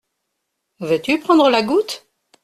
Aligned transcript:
Veux-tu 0.79 1.19
prendre 1.19 1.51
la 1.51 1.61
goutte? 1.61 2.07